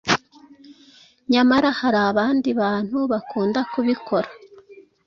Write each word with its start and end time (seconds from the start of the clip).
Nyamara 1.31 1.69
hari 1.79 1.99
abandi 2.09 2.49
bantu 2.61 2.97
bakunda 3.11 3.59
kubikora. 3.71 4.27